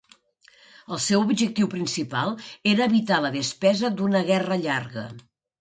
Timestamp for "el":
0.95-1.01